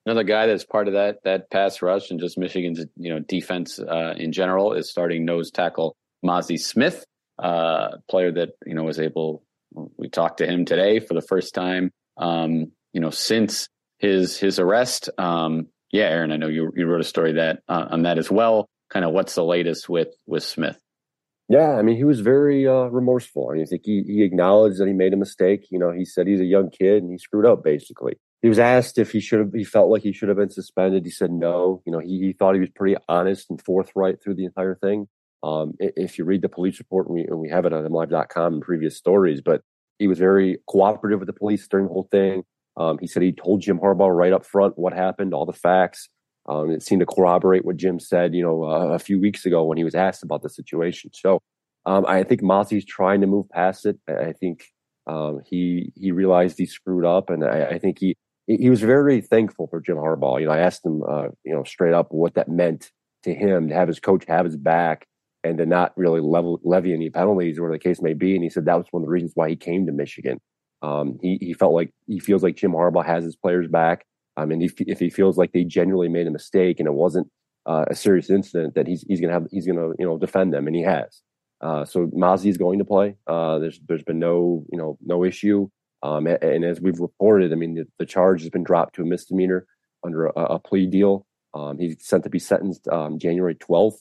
Another 0.06 0.24
guy 0.24 0.48
that's 0.48 0.66
part 0.66 0.88
of 0.88 0.94
that 0.94 1.24
that 1.24 1.50
pass 1.52 1.82
rush 1.82 2.10
and 2.10 2.20
just 2.20 2.38
Michigan's 2.38 2.86
you 2.96 3.14
know 3.14 3.20
defense 3.20 3.80
uh, 3.80 4.16
in 4.18 4.32
general 4.32 4.74
is 4.74 4.90
starting 4.90 5.26
nose 5.26 5.52
tackle 5.52 5.96
Mazi 6.26 6.60
Smith, 6.60 7.06
uh, 7.42 7.98
player 8.10 8.32
that 8.32 8.50
you 8.66 8.74
know 8.74 8.84
was 8.84 9.00
able. 9.00 9.44
We 9.98 10.10
talked 10.10 10.40
to 10.40 10.48
him 10.48 10.66
today 10.66 11.00
for 11.00 11.14
the 11.14 11.22
first 11.22 11.54
time, 11.54 11.92
um, 12.18 12.72
you 12.92 13.02
know, 13.02 13.12
since 13.12 13.70
his 13.98 14.38
his 14.38 14.60
arrest. 14.60 15.10
Um, 15.18 15.68
yeah, 15.92 16.06
Aaron, 16.06 16.32
I 16.32 16.38
know 16.38 16.48
you 16.48 16.72
you 16.76 16.86
wrote 16.86 17.02
a 17.02 17.06
story 17.06 17.34
that 17.34 17.62
uh, 17.68 17.88
on 17.92 18.04
that 18.04 18.18
as 18.18 18.30
well. 18.30 18.68
Kind 18.90 19.06
of 19.06 19.12
what's 19.12 19.36
the 19.36 19.44
latest 19.44 19.88
with 19.88 20.10
with 20.26 20.44
Smith? 20.44 20.80
Yeah, 21.48 21.72
I 21.72 21.82
mean, 21.82 21.98
he 21.98 22.04
was 22.04 22.20
very 22.20 22.68
uh, 22.68 22.86
remorseful. 22.86 23.50
I 23.50 23.54
mean, 23.54 23.64
I 23.64 23.66
think 23.66 23.82
he, 23.84 24.04
he 24.06 24.22
acknowledged 24.22 24.80
that 24.80 24.88
he 24.88 24.94
made 24.94 25.14
a 25.14 25.18
mistake. 25.18 25.66
You 25.72 25.80
know, 25.80 25.92
he 25.92 26.06
said 26.06 26.28
he's 26.28 26.40
a 26.40 26.46
young 26.46 26.70
kid 26.70 27.02
and 27.02 27.12
he 27.12 27.18
screwed 27.18 27.48
up. 27.48 27.64
Basically, 27.64 28.18
he 28.44 28.50
was 28.50 28.60
asked 28.60 29.00
if 29.00 29.12
he 29.12 29.20
should 29.20 29.40
have. 29.40 29.54
He 29.54 29.64
felt 29.64 29.90
like 29.90 30.04
he 30.04 30.14
should 30.14 30.30
have 30.30 30.38
been 30.38 30.52
suspended. 30.52 31.06
He 31.06 31.12
said 31.12 31.32
no. 31.32 31.82
You 31.86 31.92
know, 31.92 32.00
he, 32.00 32.20
he 32.20 32.34
thought 32.34 32.54
he 32.54 32.60
was 32.60 32.70
pretty 32.70 32.98
honest 33.08 33.50
and 33.50 33.60
forthright 33.64 34.22
through 34.22 34.36
the 34.36 34.46
entire 34.46 34.76
thing. 34.76 35.08
Um, 35.42 35.74
if 35.80 36.18
you 36.18 36.26
read 36.26 36.42
the 36.42 36.50
police 36.50 36.80
report, 36.80 37.08
and 37.08 37.16
we, 37.16 37.22
and 37.24 37.40
we 37.40 37.50
have 37.50 37.66
it 37.66 37.74
on 37.74 37.84
mlive.com 37.84 38.56
in 38.56 38.62
previous 38.62 38.98
stories, 38.98 39.42
but 39.42 39.62
he 39.98 40.08
was 40.08 40.20
very 40.20 40.60
cooperative 40.68 41.20
with 41.20 41.28
the 41.28 41.34
police 41.34 41.68
during 41.68 41.88
the 41.88 41.94
whole 41.94 42.08
thing. 42.12 42.44
Um, 42.78 42.98
he 43.00 43.08
said 43.08 43.24
he 43.24 43.32
told 43.32 43.62
Jim 43.62 43.80
Harbaugh 43.80 44.16
right 44.16 44.34
up 44.34 44.46
front 44.46 44.78
what 44.78 44.94
happened, 44.94 45.34
all 45.34 45.46
the 45.46 45.54
facts. 45.54 46.10
Um, 46.48 46.72
it 46.72 46.82
seemed 46.82 47.02
to 47.02 47.06
corroborate 47.06 47.66
what 47.66 47.78
Jim 47.78 48.00
said, 48.00 48.34
you 48.34 48.42
know, 48.42 48.64
uh, 48.64 48.88
a 48.88 49.00
few 49.00 49.20
weeks 49.20 49.46
ago 49.46 49.64
when 49.64 49.78
he 49.78 49.84
was 49.84 49.96
asked 49.96 50.24
about 50.24 50.42
the 50.42 50.50
situation. 50.50 51.12
So 51.14 51.42
um, 51.86 52.06
I 52.08 52.24
think 52.24 52.42
Mazi's 52.42 52.86
trying 52.86 53.22
to 53.22 53.28
move 53.28 53.50
past 53.50 53.86
it. 53.86 54.00
I 54.08 54.34
think 54.34 54.64
um, 55.08 55.42
he 55.46 55.92
he 55.96 56.12
realized 56.12 56.58
he 56.58 56.66
screwed 56.66 57.06
up, 57.06 57.30
and 57.30 57.44
I, 57.44 57.66
I, 57.66 57.80
think 57.80 58.00
he 58.00 58.16
he 58.48 58.70
was 58.70 58.82
very 58.82 59.22
thankful 59.22 59.68
for 59.68 59.82
Jim 59.82 59.98
Harbaugh. 59.98 60.40
You 60.40 60.48
know, 60.48 60.54
I 60.54 60.60
asked 60.60 60.86
him, 60.86 61.02
uh, 61.08 61.30
you 61.44 61.54
know, 61.54 61.64
straight 61.64 61.94
up 61.94 62.08
what 62.12 62.36
that 62.36 62.48
meant 62.48 62.92
to 63.24 63.34
him 63.34 63.70
to 63.70 63.74
have 63.74 63.88
his 63.88 64.00
coach 64.00 64.26
have 64.28 64.46
his 64.46 64.58
back 64.58 65.08
and 65.44 65.58
to 65.58 65.66
not 65.66 65.94
really 65.98 66.22
level, 66.22 66.60
levy 66.64 66.94
any 66.94 67.10
penalties 67.10 67.60
or 67.60 67.72
the 67.72 67.80
case 67.80 68.02
may 68.02 68.14
be. 68.14 68.36
And 68.36 68.44
he 68.44 68.50
said 68.50 68.66
that 68.66 68.78
was 68.78 68.88
one 68.92 69.04
of 69.04 69.08
the 69.08 69.12
reasons 69.12 69.32
why 69.36 69.50
he 69.50 69.56
came 69.56 69.86
to 69.86 69.92
Michigan. 69.92 70.40
Um, 70.82 71.18
he, 71.22 71.38
he 71.42 71.54
felt 71.54 71.74
like 71.74 71.92
he 72.08 72.20
feels 72.20 72.44
like 72.44 72.56
Jim 72.56 72.72
Harbaugh 72.72 73.06
has 73.06 73.24
his 73.24 73.36
players 73.36 73.68
back. 73.68 74.06
Um, 74.38 74.52
and 74.52 74.64
if, 74.64 74.74
if 74.80 75.00
he 75.00 75.10
feels 75.10 75.38
like 75.38 75.52
they 75.52 75.64
genuinely 75.64 76.10
made 76.10 76.28
a 76.28 76.32
mistake 76.32 76.80
and 76.80 76.88
it 76.88 76.94
wasn't 76.94 77.28
uh, 77.66 77.86
a 77.90 77.96
serious 77.96 78.30
incident, 78.30 78.76
that 78.76 78.88
he's 78.88 79.04
he's 79.08 79.20
gonna 79.20 79.34
have 79.34 79.48
he's 79.52 79.68
gonna 79.68 79.90
you 80.00 80.06
know 80.06 80.18
defend 80.18 80.54
them, 80.54 80.66
and 80.68 80.76
he 80.76 80.82
has. 80.84 81.22
Uh, 81.62 81.84
so 81.84 82.08
Mazi 82.08 82.50
is 82.50 82.58
going 82.58 82.80
to 82.80 82.86
play. 82.86 83.16
Uh, 83.28 83.60
there's 83.60 83.80
there's 83.88 84.04
been 84.04 84.20
no 84.20 84.66
you 84.72 84.78
know 84.78 84.98
no 85.06 85.24
issue. 85.24 85.70
Um, 86.02 86.28
and, 86.28 86.42
and, 86.42 86.64
as 86.64 86.80
we've 86.80 87.00
reported, 87.00 87.52
I 87.52 87.56
mean 87.56 87.76
the, 87.76 87.86
the, 87.98 88.06
charge 88.06 88.40
has 88.42 88.50
been 88.50 88.64
dropped 88.64 88.96
to 88.96 89.02
a 89.02 89.06
misdemeanor 89.06 89.66
under 90.06 90.28
a, 90.28 90.32
a 90.32 90.60
plea 90.60 90.86
deal. 90.86 91.26
Um, 91.54 91.78
he's 91.78 91.98
sent 92.00 92.24
to 92.24 92.30
be 92.30 92.40
sentenced 92.40 92.88
um, 92.88 93.20
January 93.20 93.56
12th. 93.56 93.98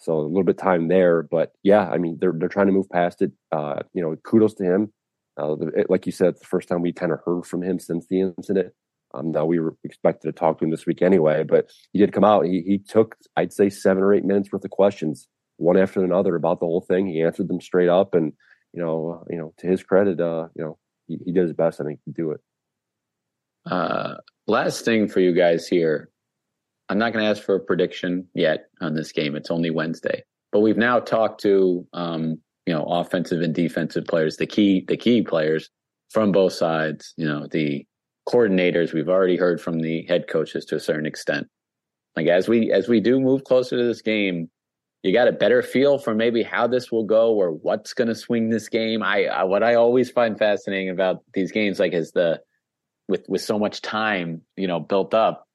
So 0.00 0.18
a 0.18 0.20
little 0.20 0.44
bit 0.44 0.58
time 0.58 0.88
there, 0.88 1.22
but 1.22 1.52
yeah, 1.62 1.88
I 1.88 1.98
mean 1.98 2.16
they're 2.20 2.32
they're 2.32 2.48
trying 2.48 2.66
to 2.66 2.72
move 2.72 2.88
past 2.90 3.22
it. 3.22 3.32
Uh, 3.52 3.80
you 3.92 4.02
know, 4.02 4.16
kudos 4.16 4.54
to 4.54 4.64
him. 4.64 4.92
Uh, 5.38 5.56
it, 5.76 5.90
like 5.90 6.06
you 6.06 6.12
said, 6.12 6.36
the 6.36 6.46
first 6.46 6.68
time 6.68 6.82
we 6.82 6.92
kind 6.92 7.12
of 7.12 7.20
heard 7.24 7.46
from 7.46 7.62
him 7.62 7.78
since 7.78 8.06
the 8.06 8.20
incident. 8.20 8.72
Um, 9.12 9.32
now 9.32 9.44
we 9.44 9.58
were 9.58 9.74
expected 9.84 10.28
to 10.28 10.32
talk 10.32 10.58
to 10.58 10.64
him 10.64 10.70
this 10.70 10.86
week 10.86 11.02
anyway, 11.02 11.42
but 11.42 11.70
he 11.92 11.98
did 11.98 12.12
come 12.12 12.24
out. 12.24 12.46
He 12.46 12.62
he 12.66 12.78
took 12.78 13.16
I'd 13.36 13.52
say 13.52 13.68
seven 13.68 14.02
or 14.02 14.14
eight 14.14 14.24
minutes 14.24 14.50
worth 14.50 14.64
of 14.64 14.70
questions, 14.70 15.28
one 15.56 15.76
after 15.76 16.02
another 16.02 16.34
about 16.34 16.60
the 16.60 16.66
whole 16.66 16.80
thing. 16.80 17.06
He 17.06 17.22
answered 17.22 17.48
them 17.48 17.60
straight 17.60 17.88
up, 17.88 18.14
and 18.14 18.32
you 18.72 18.82
know, 18.82 19.24
you 19.28 19.36
know, 19.36 19.52
to 19.58 19.66
his 19.66 19.82
credit, 19.82 20.20
uh, 20.20 20.48
you 20.54 20.64
know, 20.64 20.78
he, 21.08 21.18
he 21.24 21.32
did 21.32 21.42
his 21.42 21.52
best, 21.52 21.80
I 21.80 21.84
think, 21.84 22.02
to 22.04 22.10
do 22.10 22.30
it. 22.32 22.40
Uh, 23.66 24.16
last 24.46 24.84
thing 24.84 25.08
for 25.08 25.20
you 25.20 25.34
guys 25.34 25.66
here. 25.66 26.09
I'm 26.90 26.98
not 26.98 27.12
going 27.12 27.24
to 27.24 27.30
ask 27.30 27.42
for 27.42 27.54
a 27.54 27.60
prediction 27.60 28.26
yet 28.34 28.66
on 28.80 28.94
this 28.94 29.12
game. 29.12 29.36
It's 29.36 29.50
only 29.50 29.70
Wednesday, 29.70 30.24
but 30.50 30.60
we've 30.60 30.76
now 30.76 30.98
talked 30.98 31.40
to 31.42 31.86
um, 31.92 32.40
you 32.66 32.74
know 32.74 32.84
offensive 32.84 33.40
and 33.40 33.54
defensive 33.54 34.04
players, 34.06 34.36
the 34.36 34.46
key 34.46 34.84
the 34.86 34.96
key 34.96 35.22
players 35.22 35.70
from 36.10 36.32
both 36.32 36.52
sides. 36.52 37.14
You 37.16 37.26
know 37.26 37.46
the 37.46 37.86
coordinators. 38.28 38.92
We've 38.92 39.08
already 39.08 39.36
heard 39.36 39.60
from 39.60 39.80
the 39.80 40.04
head 40.08 40.26
coaches 40.28 40.64
to 40.66 40.76
a 40.76 40.80
certain 40.80 41.06
extent. 41.06 41.46
Like 42.16 42.26
as 42.26 42.48
we 42.48 42.72
as 42.72 42.88
we 42.88 42.98
do 42.98 43.20
move 43.20 43.44
closer 43.44 43.76
to 43.76 43.84
this 43.84 44.02
game, 44.02 44.50
you 45.04 45.12
got 45.12 45.28
a 45.28 45.32
better 45.32 45.62
feel 45.62 45.96
for 45.96 46.12
maybe 46.12 46.42
how 46.42 46.66
this 46.66 46.90
will 46.90 47.04
go 47.04 47.34
or 47.34 47.52
what's 47.52 47.94
going 47.94 48.08
to 48.08 48.16
swing 48.16 48.50
this 48.50 48.68
game. 48.68 49.02
I, 49.02 49.26
I, 49.26 49.44
what 49.44 49.62
I 49.62 49.74
always 49.74 50.10
find 50.10 50.36
fascinating 50.36 50.90
about 50.90 51.22
these 51.34 51.52
games, 51.52 51.78
like 51.78 51.92
is 51.92 52.10
the 52.10 52.40
with 53.08 53.24
with 53.28 53.42
so 53.42 53.60
much 53.60 53.80
time, 53.80 54.42
you 54.56 54.66
know, 54.66 54.80
built 54.80 55.14
up, 55.14 55.46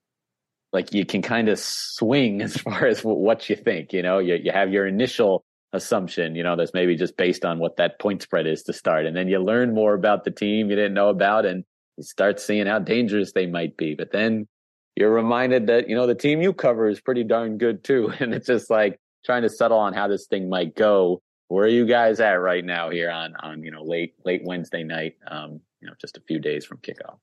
like 0.75 0.93
you 0.93 1.05
can 1.05 1.21
kind 1.23 1.49
of 1.49 1.57
swing 1.57 2.41
as 2.47 2.55
far 2.57 2.85
as 2.85 3.03
what 3.03 3.49
you 3.49 3.55
think. 3.55 3.93
You 3.93 4.03
know, 4.03 4.19
you 4.19 4.35
you 4.35 4.51
have 4.51 4.71
your 4.71 4.85
initial 4.85 5.43
assumption, 5.73 6.35
you 6.35 6.43
know, 6.43 6.55
that's 6.55 6.73
maybe 6.73 6.95
just 6.95 7.17
based 7.17 7.43
on 7.43 7.59
what 7.59 7.75
that 7.77 7.99
point 7.99 8.21
spread 8.21 8.47
is 8.47 8.63
to 8.63 8.73
start, 8.73 9.05
and 9.05 9.15
then 9.17 9.27
you 9.27 9.39
learn 9.39 9.73
more 9.73 9.93
about 9.93 10.23
the 10.23 10.31
team 10.31 10.69
you 10.69 10.75
didn't 10.75 10.93
know 10.93 11.09
about, 11.09 11.45
and 11.45 11.63
you 11.97 12.03
start 12.03 12.39
seeing 12.39 12.67
how 12.67 12.79
dangerous 12.79 13.31
they 13.31 13.47
might 13.47 13.75
be. 13.75 13.95
But 13.95 14.11
then 14.11 14.47
you're 14.95 15.11
reminded 15.11 15.67
that, 15.67 15.89
you 15.89 15.95
know, 15.95 16.07
the 16.07 16.15
team 16.15 16.41
you 16.41 16.53
cover 16.53 16.87
is 16.87 17.01
pretty 17.01 17.23
darn 17.23 17.57
good 17.57 17.83
too. 17.83 18.13
And 18.19 18.33
it's 18.33 18.47
just 18.47 18.69
like 18.69 18.99
trying 19.25 19.41
to 19.43 19.49
settle 19.49 19.77
on 19.77 19.93
how 19.93 20.07
this 20.07 20.27
thing 20.27 20.49
might 20.49 20.75
go. 20.75 21.21
Where 21.47 21.65
are 21.65 21.69
you 21.69 21.85
guys 21.85 22.19
at 22.19 22.33
right 22.33 22.63
now 22.63 22.89
here 22.89 23.11
on, 23.11 23.35
on, 23.35 23.63
you 23.63 23.71
know, 23.71 23.83
late, 23.83 24.15
late 24.25 24.41
Wednesday 24.43 24.83
night, 24.83 25.15
um, 25.27 25.59
you 25.81 25.87
know, 25.87 25.93
just 26.01 26.17
a 26.17 26.21
few 26.21 26.39
days 26.39 26.65
from 26.65 26.77
kickoff? 26.77 27.17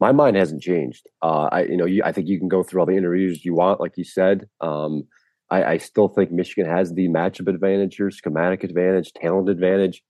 My 0.00 0.12
mind 0.12 0.36
hasn't 0.36 0.62
changed. 0.62 1.06
Uh, 1.22 1.48
I, 1.50 1.62
you 1.62 1.76
know, 1.76 1.86
you, 1.86 2.02
I 2.04 2.12
think 2.12 2.28
you 2.28 2.38
can 2.38 2.48
go 2.48 2.62
through 2.62 2.80
all 2.80 2.86
the 2.86 2.96
interviews 2.96 3.44
you 3.44 3.54
want, 3.54 3.80
like 3.80 3.92
you 3.96 4.04
said. 4.04 4.48
Um, 4.60 5.04
I, 5.50 5.64
I 5.64 5.76
still 5.78 6.08
think 6.08 6.32
Michigan 6.32 6.70
has 6.70 6.92
the 6.92 7.08
matchup 7.08 7.48
advantage 7.48 7.96
here, 7.96 8.10
schematic 8.10 8.64
advantage, 8.64 9.12
talent 9.12 9.48
advantage. 9.48 10.02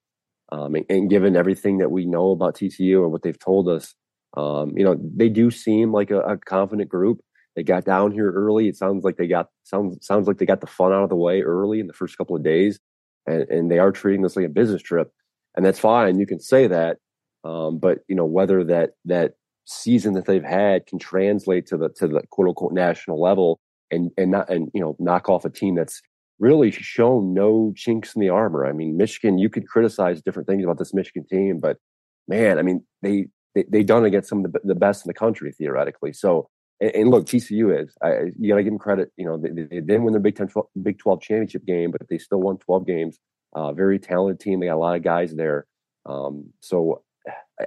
Um, 0.52 0.74
and, 0.74 0.84
and, 0.88 1.10
given 1.10 1.36
everything 1.36 1.78
that 1.78 1.90
we 1.90 2.04
know 2.04 2.30
about 2.30 2.54
TCU 2.54 3.02
and 3.02 3.10
what 3.10 3.22
they've 3.22 3.38
told 3.38 3.68
us, 3.68 3.94
um, 4.36 4.72
you 4.76 4.84
know, 4.84 4.96
they 5.00 5.28
do 5.28 5.50
seem 5.50 5.92
like 5.92 6.10
a, 6.10 6.20
a, 6.20 6.36
confident 6.36 6.88
group. 6.88 7.20
They 7.56 7.62
got 7.62 7.84
down 7.84 8.12
here 8.12 8.30
early. 8.30 8.68
It 8.68 8.76
sounds 8.76 9.04
like 9.04 9.16
they 9.16 9.26
got 9.26 9.48
sounds 9.62 10.04
sounds 10.06 10.26
like 10.26 10.38
they 10.38 10.46
got 10.46 10.60
the 10.60 10.66
fun 10.66 10.92
out 10.92 11.04
of 11.04 11.08
the 11.08 11.16
way 11.16 11.40
early 11.42 11.80
in 11.80 11.86
the 11.86 11.92
first 11.92 12.18
couple 12.18 12.36
of 12.36 12.42
days, 12.42 12.78
and, 13.26 13.48
and 13.48 13.70
they 13.70 13.78
are 13.78 13.92
treating 13.92 14.22
this 14.22 14.36
like 14.36 14.44
a 14.44 14.50
business 14.50 14.82
trip, 14.82 15.10
and 15.56 15.64
that's 15.64 15.78
fine. 15.78 16.18
You 16.18 16.26
can 16.26 16.40
say 16.40 16.66
that, 16.66 16.98
um, 17.44 17.78
but 17.78 18.00
you 18.08 18.16
know 18.16 18.26
whether 18.26 18.64
that 18.64 18.90
that 19.06 19.34
season 19.64 20.14
that 20.14 20.26
they've 20.26 20.44
had 20.44 20.86
can 20.86 20.98
translate 20.98 21.66
to 21.66 21.76
the 21.76 21.88
to 21.90 22.06
the 22.06 22.22
quote 22.30 22.48
unquote 22.48 22.72
national 22.72 23.20
level 23.20 23.60
and 23.90 24.10
and 24.16 24.30
not 24.30 24.48
and 24.50 24.70
you 24.74 24.80
know 24.80 24.96
knock 24.98 25.28
off 25.28 25.44
a 25.44 25.50
team 25.50 25.74
that's 25.74 26.00
really 26.38 26.70
shown 26.70 27.32
no 27.32 27.72
chinks 27.76 28.14
in 28.14 28.20
the 28.20 28.28
armor. 28.28 28.66
I 28.66 28.72
mean, 28.72 28.96
Michigan, 28.96 29.38
you 29.38 29.48
could 29.48 29.68
criticize 29.68 30.20
different 30.20 30.48
things 30.48 30.64
about 30.64 30.78
this 30.78 30.92
Michigan 30.92 31.24
team, 31.26 31.60
but 31.60 31.78
man, 32.28 32.58
I 32.58 32.62
mean, 32.62 32.84
they 33.02 33.28
they 33.54 33.64
they 33.70 33.82
done 33.82 34.04
against 34.04 34.28
some 34.28 34.44
of 34.44 34.52
the, 34.52 34.60
the 34.64 34.74
best 34.74 35.04
in 35.04 35.08
the 35.08 35.14
country 35.14 35.52
theoretically. 35.52 36.12
So, 36.12 36.48
and, 36.80 36.94
and 36.94 37.10
look, 37.10 37.26
TCU 37.26 37.82
is 37.82 37.96
I, 38.02 38.32
you 38.38 38.48
got 38.48 38.56
to 38.56 38.62
give 38.62 38.72
them 38.72 38.78
credit. 38.78 39.12
You 39.16 39.26
know, 39.26 39.38
they, 39.38 39.50
they 39.50 39.80
didn't 39.80 40.04
win 40.04 40.12
their 40.12 40.20
Big 40.20 40.36
Ten, 40.36 40.48
12, 40.48 40.66
Big 40.82 40.98
Twelve 40.98 41.20
championship 41.20 41.64
game, 41.64 41.90
but 41.90 42.02
they 42.08 42.18
still 42.18 42.40
won 42.40 42.58
twelve 42.58 42.86
games. 42.86 43.18
Uh, 43.54 43.72
very 43.72 43.98
talented 43.98 44.40
team. 44.40 44.58
They 44.58 44.66
got 44.66 44.74
a 44.74 44.76
lot 44.76 44.96
of 44.96 45.02
guys 45.02 45.34
there. 45.34 45.66
Um, 46.06 46.52
so 46.60 47.02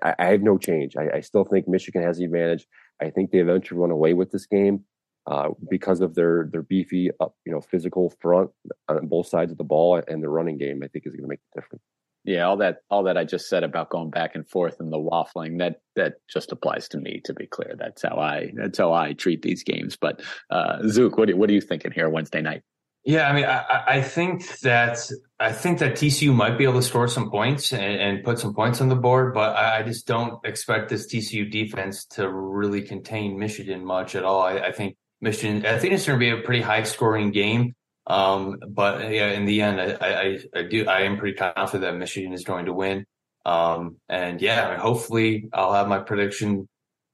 I, 0.03 0.15
I, 0.19 0.25
have 0.25 0.41
no 0.41 0.57
change. 0.57 0.95
I, 0.97 1.17
I, 1.17 1.19
still 1.21 1.45
think 1.45 1.67
Michigan 1.67 2.03
has 2.03 2.17
the 2.17 2.25
advantage. 2.25 2.67
I 3.01 3.09
think 3.09 3.31
they 3.31 3.39
eventually 3.39 3.79
run 3.79 3.91
away 3.91 4.13
with 4.13 4.31
this 4.31 4.45
game 4.45 4.83
uh, 5.27 5.49
because 5.69 6.01
of 6.01 6.15
their 6.15 6.49
their 6.51 6.63
beefy, 6.63 7.09
up, 7.19 7.35
you 7.45 7.51
know, 7.51 7.61
physical 7.61 8.13
front 8.21 8.49
on 8.87 9.07
both 9.07 9.27
sides 9.27 9.51
of 9.51 9.57
the 9.57 9.63
ball 9.63 10.01
and 10.07 10.21
their 10.21 10.29
running 10.29 10.57
game. 10.57 10.81
I 10.83 10.87
think 10.87 11.05
is 11.05 11.13
going 11.13 11.23
to 11.23 11.27
make 11.27 11.39
the 11.53 11.61
difference. 11.61 11.83
Yeah, 12.23 12.43
all 12.43 12.57
that 12.57 12.79
all 12.89 13.03
that 13.03 13.17
I 13.17 13.23
just 13.23 13.47
said 13.47 13.63
about 13.63 13.89
going 13.89 14.09
back 14.09 14.35
and 14.35 14.47
forth 14.47 14.81
and 14.81 14.91
the 14.91 14.97
waffling 14.97 15.59
that 15.59 15.81
that 15.95 16.15
just 16.29 16.51
applies 16.51 16.89
to 16.89 16.97
me. 16.97 17.21
To 17.23 17.33
be 17.33 17.47
clear, 17.47 17.75
that's 17.77 18.03
how 18.03 18.17
I 18.17 18.51
that's 18.55 18.77
how 18.77 18.93
I 18.93 19.13
treat 19.13 19.41
these 19.41 19.63
games. 19.63 19.95
But 19.95 20.21
uh, 20.49 20.79
Zook, 20.87 21.17
what 21.17 21.33
what 21.35 21.49
are 21.49 21.53
you 21.53 21.61
thinking 21.61 21.91
here 21.91 22.09
Wednesday 22.09 22.41
night? 22.41 22.63
Yeah, 23.07 23.29
I 23.29 23.33
mean, 23.33 23.45
I, 23.45 23.83
I, 23.87 24.01
think 24.01 24.59
that 24.59 24.99
I 25.39 25.53
think 25.53 25.79
that 25.79 25.93
TCU 25.93 26.35
might 26.35 26.57
be 26.57 26.65
able 26.65 26.73
to 26.73 26.81
score 26.81 27.07
some 27.07 27.31
points 27.31 27.71
and, 27.71 27.81
and 27.81 28.21
put 28.21 28.37
some 28.37 28.53
points 28.53 28.81
on 28.81 28.89
the 28.89 28.97
board, 28.97 29.33
but 29.33 29.55
I, 29.55 29.81
just 29.83 30.07
don't 30.07 30.45
expect 30.45 30.89
this 30.89 31.07
TCU 31.07 31.49
defense 31.49 32.03
to 32.17 32.29
really 32.29 32.81
contain 32.81 33.39
Michigan 33.39 33.85
much 33.85 34.15
at 34.15 34.25
all. 34.25 34.41
I, 34.41 34.57
I 34.57 34.71
think 34.73 34.97
Michigan. 35.21 35.65
I 35.65 35.79
think 35.79 35.93
it's 35.93 36.05
going 36.05 36.19
to 36.19 36.25
be 36.25 36.37
a 36.37 36.43
pretty 36.43 36.61
high 36.61 36.83
scoring 36.83 37.31
game. 37.31 37.75
Um, 38.07 38.57
but 38.67 39.09
yeah, 39.09 39.29
in 39.29 39.45
the 39.45 39.61
end, 39.61 39.79
I, 39.79 39.95
I, 40.01 40.39
I, 40.53 40.63
do, 40.63 40.85
I 40.85 41.03
am 41.03 41.17
pretty 41.17 41.37
confident 41.37 41.83
that 41.83 41.95
Michigan 41.95 42.33
is 42.33 42.43
going 42.43 42.65
to 42.65 42.73
win. 42.73 43.05
Um, 43.45 44.01
and 44.09 44.41
yeah, 44.41 44.77
hopefully 44.77 45.47
I'll 45.53 45.71
have 45.71 45.87
my 45.87 45.99
prediction 45.99 46.67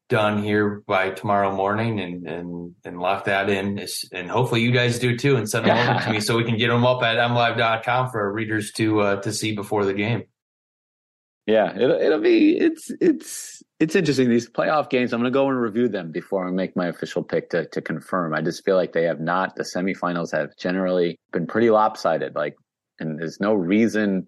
done 0.09 0.43
here 0.43 0.83
by 0.85 1.09
tomorrow 1.09 1.55
morning 1.55 1.99
and, 1.99 2.27
and, 2.27 2.75
and 2.83 2.99
lock 2.99 3.25
that 3.25 3.49
in. 3.49 3.85
And 4.11 4.29
hopefully 4.29 4.61
you 4.61 4.71
guys 4.71 4.99
do 4.99 5.17
too 5.17 5.37
and 5.37 5.49
send 5.49 5.65
them 5.65 5.77
over 5.77 6.03
to 6.05 6.11
me 6.11 6.19
so 6.21 6.37
we 6.37 6.43
can 6.43 6.57
get 6.57 6.67
them 6.67 6.85
up 6.85 7.01
at 7.03 7.17
mlive.com 7.17 8.09
for 8.09 8.21
our 8.21 8.31
readers 8.31 8.71
to, 8.73 8.99
uh, 8.99 9.21
to 9.21 9.31
see 9.31 9.55
before 9.55 9.85
the 9.85 9.93
game. 9.93 10.23
Yeah, 11.45 11.75
it'll, 11.75 11.99
it'll 11.99 12.21
be 12.21 12.57
it's 12.57 12.89
it's 13.01 13.61
it's 13.79 13.95
interesting. 13.95 14.29
These 14.29 14.49
playoff 14.49 14.89
games, 14.89 15.11
I'm 15.11 15.19
going 15.19 15.31
to 15.31 15.37
go 15.37 15.49
and 15.49 15.59
review 15.59 15.89
them 15.89 16.11
before 16.11 16.47
I 16.47 16.51
make 16.51 16.75
my 16.77 16.87
official 16.87 17.21
pick 17.21 17.49
to 17.49 17.67
to 17.67 17.81
confirm. 17.81 18.33
I 18.33 18.41
just 18.41 18.63
feel 18.63 18.77
like 18.77 18.93
they 18.93 19.03
have 19.03 19.19
not. 19.19 19.55
The 19.57 19.63
semifinals 19.63 20.31
have 20.31 20.55
generally 20.57 21.19
been 21.33 21.45
pretty 21.45 21.69
lopsided. 21.69 22.33
Like, 22.33 22.55
and 22.99 23.19
there's 23.19 23.41
no 23.41 23.53
reason 23.53 24.27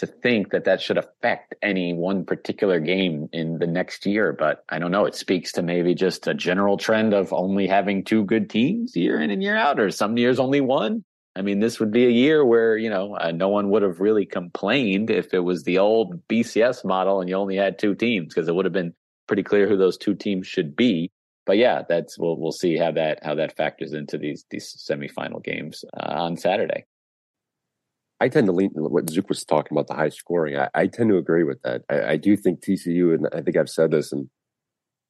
to 0.00 0.06
think 0.06 0.50
that 0.50 0.64
that 0.64 0.80
should 0.80 0.96
affect 0.96 1.54
any 1.62 1.92
one 1.92 2.24
particular 2.24 2.80
game 2.80 3.28
in 3.32 3.58
the 3.58 3.66
next 3.66 4.06
year. 4.06 4.32
But 4.32 4.64
I 4.68 4.78
don't 4.78 4.90
know. 4.90 5.04
It 5.04 5.14
speaks 5.14 5.52
to 5.52 5.62
maybe 5.62 5.94
just 5.94 6.26
a 6.26 6.32
general 6.32 6.78
trend 6.78 7.12
of 7.12 7.34
only 7.34 7.66
having 7.66 8.02
two 8.02 8.24
good 8.24 8.48
teams 8.48 8.96
year 8.96 9.20
in 9.20 9.30
and 9.30 9.42
year 9.42 9.56
out, 9.56 9.78
or 9.78 9.90
some 9.90 10.16
years 10.16 10.38
only 10.38 10.62
one. 10.62 11.04
I 11.36 11.42
mean, 11.42 11.60
this 11.60 11.78
would 11.78 11.92
be 11.92 12.06
a 12.06 12.10
year 12.10 12.44
where, 12.44 12.76
you 12.76 12.90
know, 12.90 13.14
uh, 13.14 13.30
no 13.30 13.48
one 13.50 13.70
would 13.70 13.82
have 13.82 14.00
really 14.00 14.26
complained 14.26 15.10
if 15.10 15.32
it 15.32 15.40
was 15.40 15.62
the 15.62 15.78
old 15.78 16.26
BCS 16.28 16.84
model 16.84 17.20
and 17.20 17.28
you 17.28 17.36
only 17.36 17.56
had 17.56 17.78
two 17.78 17.94
teams 17.94 18.34
because 18.34 18.48
it 18.48 18.54
would 18.54 18.64
have 18.64 18.72
been 18.72 18.94
pretty 19.28 19.42
clear 19.42 19.68
who 19.68 19.76
those 19.76 19.98
two 19.98 20.14
teams 20.14 20.46
should 20.46 20.74
be. 20.74 21.12
But 21.46 21.58
yeah, 21.58 21.82
that's 21.88 22.18
we'll 22.18 22.36
we'll 22.36 22.52
see 22.52 22.76
how 22.76 22.92
that 22.92 23.20
how 23.22 23.34
that 23.34 23.56
factors 23.56 23.92
into 23.92 24.18
these 24.18 24.44
these 24.50 24.74
semifinal 24.88 25.42
games 25.42 25.84
uh, 25.94 26.14
on 26.22 26.36
Saturday. 26.36 26.84
I 28.20 28.28
tend 28.28 28.46
to 28.46 28.52
lean 28.52 28.70
what 28.74 29.08
Zook 29.08 29.28
was 29.28 29.44
talking 29.44 29.76
about 29.76 29.86
the 29.86 29.94
high 29.94 30.10
scoring. 30.10 30.58
I, 30.58 30.68
I 30.74 30.86
tend 30.86 31.10
to 31.10 31.16
agree 31.16 31.44
with 31.44 31.62
that. 31.62 31.82
I, 31.88 32.12
I, 32.12 32.16
do 32.16 32.36
think 32.36 32.60
TCU, 32.60 33.14
and 33.14 33.26
I 33.32 33.40
think 33.40 33.56
I've 33.56 33.70
said 33.70 33.90
this, 33.90 34.12
in 34.12 34.28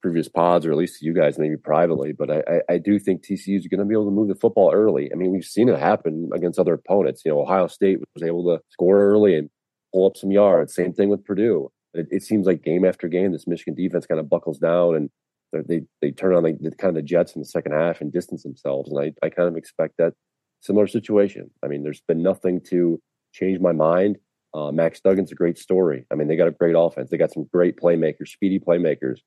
previous 0.01 0.29
pods, 0.29 0.65
or 0.65 0.71
at 0.71 0.79
least 0.79 1.01
to 1.01 1.07
you 1.07 1.13
guys, 1.13 1.39
maybe 1.39 1.57
privately. 1.57 2.13
But 2.13 2.31
I, 2.31 2.61
I, 2.69 2.79
do 2.79 2.99
think 2.99 3.23
TCU 3.23 3.59
is 3.59 3.67
going 3.67 3.81
to 3.81 3.85
be 3.85 3.95
able 3.95 4.07
to 4.07 4.13
move 4.13 4.29
the 4.29 4.37
football 4.37 4.73
early. 4.73 5.11
I 5.13 5.17
mean, 5.17 5.33
we've 5.33 5.45
seen 5.45 5.69
it 5.69 5.79
happen 5.79 6.31
against 6.33 6.59
other 6.59 6.75
opponents. 6.75 7.23
You 7.25 7.33
know, 7.33 7.43
Ohio 7.43 7.67
State 7.67 7.99
was 8.15 8.23
able 8.23 8.45
to 8.45 8.63
score 8.71 9.01
early 9.01 9.37
and 9.37 9.51
pull 9.93 10.07
up 10.07 10.17
some 10.17 10.31
yards. 10.31 10.75
Same 10.75 10.93
thing 10.93 11.09
with 11.09 11.25
Purdue. 11.25 11.71
It, 11.95 12.07
it 12.11 12.23
seems 12.23 12.47
like 12.47 12.63
game 12.63 12.85
after 12.85 13.09
game, 13.09 13.33
this 13.33 13.49
Michigan 13.49 13.75
defense 13.75 14.07
kind 14.07 14.21
of 14.21 14.31
buckles 14.31 14.59
down 14.59 14.95
and 14.95 15.11
they 15.53 15.83
they 16.01 16.13
turn 16.13 16.35
on 16.35 16.45
like 16.45 16.59
the 16.61 16.71
kind 16.71 16.91
of 16.91 16.95
the 16.95 17.03
Jets 17.03 17.35
in 17.35 17.41
the 17.41 17.47
second 17.47 17.73
half 17.73 18.01
and 18.01 18.13
distance 18.13 18.45
themselves. 18.45 18.91
And 18.91 19.01
I, 19.01 19.27
I 19.27 19.31
kind 19.31 19.49
of 19.49 19.57
expect 19.57 19.95
that 19.99 20.15
similar 20.61 20.87
situation. 20.87 21.51
I 21.63 21.69
mean, 21.69 21.83
there's 21.83 22.03
been 22.03 22.23
nothing 22.23 22.61
to 22.71 23.01
change 23.33 23.61
my 23.61 23.73
mind. 23.73 24.19
Uh, 24.53 24.73
Max 24.73 25.01
Duggan's 25.01 25.31
a 25.31 25.37
great 25.37 25.59
story. 25.59 26.07
I 26.11 26.17
mean, 26.17 26.27
they 26.29 26.37
got 26.37 26.49
a 26.49 26.53
great 26.53 26.75
offense. 26.77 27.11
They 27.11 27.17
got 27.17 27.33
some 27.33 27.49
great 27.53 27.77
playmakers, 27.77 28.29
speedy 28.29 28.59
playmakers 28.59 29.19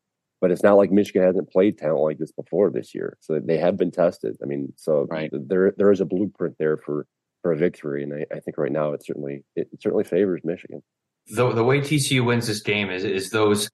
but 0.43 0.51
it's 0.51 0.61
not 0.61 0.75
like 0.75 0.91
Michigan 0.91 1.23
hasn't 1.23 1.49
played 1.49 1.77
talent 1.77 2.03
like 2.03 2.17
this 2.17 2.33
before 2.33 2.69
this 2.69 2.93
year. 2.93 3.17
So 3.21 3.39
they 3.39 3.57
have 3.59 3.77
been 3.77 3.91
tested. 3.91 4.35
I 4.43 4.45
mean, 4.45 4.73
so 4.75 5.07
right. 5.09 5.31
there 5.31 5.73
there 5.77 5.89
is 5.89 6.01
a 6.01 6.05
blueprint 6.05 6.57
there 6.59 6.75
for 6.75 7.07
for 7.41 7.53
a 7.53 7.55
victory, 7.55 8.03
and 8.03 8.13
I, 8.13 8.25
I 8.29 8.41
think 8.41 8.57
right 8.57 8.69
now 8.69 8.91
it 8.91 9.05
certainly 9.05 9.45
it 9.55 9.69
certainly 9.79 10.03
favors 10.03 10.41
Michigan. 10.43 10.83
The 11.27 11.53
the 11.53 11.63
way 11.63 11.79
TCU 11.79 12.25
wins 12.25 12.47
this 12.47 12.59
game 12.59 12.89
is 12.89 13.05
is 13.05 13.29
those 13.29 13.69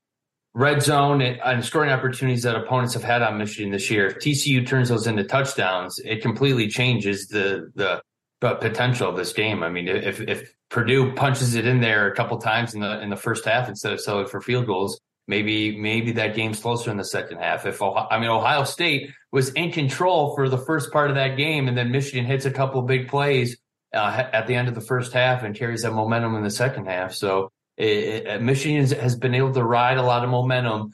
red 0.54 0.82
zone 0.82 1.22
and, 1.22 1.64
scoring 1.64 1.92
opportunities 1.92 2.44
that 2.44 2.56
opponents 2.56 2.94
have 2.94 3.04
had 3.04 3.22
on 3.22 3.38
Michigan 3.38 3.72
this 3.72 3.90
year. 3.90 4.08
If 4.08 4.18
TCU 4.18 4.66
turns 4.66 4.90
those 4.90 5.08
into 5.08 5.24
touchdowns, 5.24 6.00
it 6.00 6.22
completely 6.22 6.68
changes 6.68 7.28
the 7.28 7.72
the 7.76 8.02
potential 8.42 9.10
of 9.10 9.18
this 9.18 9.34
game. 9.34 9.64
I 9.64 9.70
mean, 9.70 9.88
if 9.88 10.22
if 10.22 10.54
Purdue 10.70 11.14
punches 11.14 11.56
it 11.56 11.66
in 11.66 11.82
there 11.82 12.08
a 12.08 12.16
couple 12.16 12.38
times 12.38 12.74
in 12.74 12.82
the 12.82 13.02
in 13.02 13.10
the 13.10 13.16
first 13.16 13.46
half 13.46 13.70
instead 13.70 13.94
of 13.94 14.02
selling 14.02 14.28
for 14.28 14.42
field 14.42 14.66
goals, 14.66 15.00
Maybe 15.30 15.78
maybe 15.78 16.14
that 16.14 16.34
game's 16.34 16.60
closer 16.60 16.90
in 16.90 16.98
the 16.98 17.06
second 17.06 17.38
half. 17.38 17.68
If 17.68 17.84
Ohio, 17.84 18.08
I 18.10 18.18
mean 18.18 18.32
Ohio 18.32 18.64
State 18.64 19.12
was 19.32 19.50
in 19.50 19.72
control 19.72 20.34
for 20.34 20.50
the 20.50 20.58
first 20.58 20.92
part 20.92 21.12
of 21.12 21.18
that 21.18 21.38
game, 21.38 21.68
and 21.68 21.78
then 21.78 21.92
Michigan 21.92 22.26
hits 22.26 22.46
a 22.46 22.52
couple 22.52 22.82
big 22.82 23.08
plays 23.08 23.56
uh, 23.94 24.24
at 24.34 24.48
the 24.48 24.56
end 24.56 24.70
of 24.70 24.74
the 24.74 24.82
first 24.82 25.14
half 25.14 25.44
and 25.44 25.54
carries 25.54 25.84
that 25.84 25.92
momentum 25.92 26.34
in 26.34 26.42
the 26.42 26.50
second 26.50 26.88
half. 26.88 27.14
So 27.14 27.52
it, 27.80 28.42
Michigan 28.42 28.86
has 29.00 29.16
been 29.16 29.34
able 29.34 29.54
to 29.54 29.64
ride 29.64 29.98
a 29.98 30.04
lot 30.04 30.24
of 30.24 30.30
momentum 30.30 30.92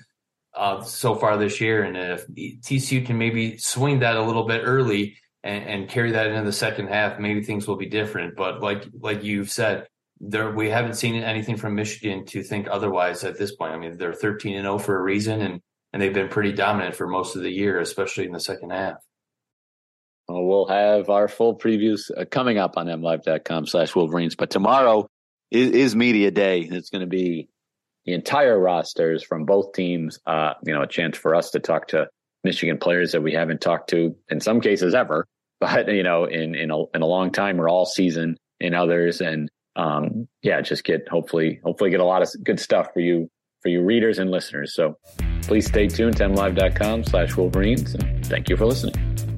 uh, 0.55 0.83
so 0.83 1.15
far 1.15 1.37
this 1.37 1.59
year, 1.59 1.83
and 1.83 1.97
if 1.97 2.27
TCU 2.27 3.05
can 3.05 3.17
maybe 3.17 3.57
swing 3.57 3.99
that 3.99 4.15
a 4.15 4.21
little 4.21 4.45
bit 4.45 4.61
early 4.63 5.17
and, 5.43 5.63
and 5.65 5.89
carry 5.89 6.11
that 6.11 6.27
into 6.27 6.43
the 6.43 6.53
second 6.53 6.87
half, 6.87 7.19
maybe 7.19 7.43
things 7.43 7.67
will 7.67 7.75
be 7.75 7.87
different. 7.87 8.35
But 8.35 8.61
like 8.61 8.85
like 8.99 9.23
you've 9.23 9.51
said, 9.51 9.87
there 10.19 10.51
we 10.51 10.69
haven't 10.69 10.93
seen 10.93 11.15
anything 11.15 11.57
from 11.57 11.75
Michigan 11.75 12.25
to 12.27 12.43
think 12.43 12.67
otherwise 12.69 13.23
at 13.23 13.37
this 13.37 13.55
point. 13.55 13.73
I 13.73 13.77
mean, 13.77 13.97
they're 13.97 14.13
13 14.13 14.55
and 14.55 14.65
0 14.65 14.77
for 14.77 14.95
a 14.95 15.01
reason, 15.01 15.41
and 15.41 15.61
and 15.91 16.01
they've 16.01 16.13
been 16.13 16.29
pretty 16.29 16.53
dominant 16.53 16.95
for 16.95 17.07
most 17.07 17.35
of 17.35 17.41
the 17.41 17.51
year, 17.51 17.79
especially 17.79 18.25
in 18.25 18.31
the 18.31 18.39
second 18.39 18.71
half. 18.71 18.97
Well, 20.27 20.45
we'll 20.45 20.67
have 20.67 21.09
our 21.09 21.27
full 21.27 21.57
previews 21.57 22.11
uh, 22.15 22.25
coming 22.25 22.57
up 22.57 22.77
on 22.77 22.87
mlive.com 22.87 23.67
slash 23.67 23.95
Wolverines. 23.95 24.35
But 24.35 24.49
tomorrow 24.49 25.09
is, 25.55 25.71
is 25.71 25.95
media 25.95 26.31
day. 26.31 26.61
It's 26.61 26.89
going 26.89 27.01
to 27.01 27.07
be 27.07 27.49
the 28.05 28.13
entire 28.13 28.59
rosters 28.59 29.23
from 29.23 29.45
both 29.45 29.73
teams. 29.73 30.19
Uh, 30.25 30.53
you 30.63 30.73
know, 30.73 30.81
a 30.81 30.87
chance 30.87 31.17
for 31.17 31.33
us 31.33 31.51
to 31.51 31.59
talk 31.59 31.87
to 31.89 32.07
Michigan 32.43 32.77
players 32.77 33.13
that 33.13 33.21
we 33.21 33.33
haven't 33.33 33.61
talked 33.61 33.89
to 33.89 34.15
in 34.29 34.39
some 34.39 34.61
cases 34.61 34.93
ever, 34.93 35.25
but 35.59 35.87
you 35.87 36.03
know, 36.03 36.25
in 36.25 36.55
in 36.55 36.71
a, 36.71 36.83
in 36.93 37.01
a 37.01 37.07
long 37.07 37.31
time 37.31 37.59
or 37.59 37.67
all 37.67 37.85
season 37.85 38.37
in 38.59 38.73
others. 38.73 39.21
And 39.21 39.49
um, 39.75 40.27
yeah, 40.41 40.61
just 40.61 40.83
get 40.83 41.07
hopefully 41.09 41.59
hopefully 41.63 41.89
get 41.89 41.99
a 41.99 42.05
lot 42.05 42.21
of 42.21 42.29
good 42.43 42.59
stuff 42.59 42.87
for 42.93 42.99
you 42.99 43.29
for 43.61 43.69
you 43.69 43.81
readers 43.81 44.19
and 44.19 44.29
listeners. 44.29 44.75
So 44.75 44.97
please 45.43 45.65
stay 45.65 45.87
tuned 45.87 46.17
to 46.17 46.25
mlive.com 46.25 47.05
slash 47.05 47.35
Wolverines 47.35 47.95
and 47.95 48.25
thank 48.25 48.49
you 48.49 48.57
for 48.57 48.65
listening. 48.65 49.34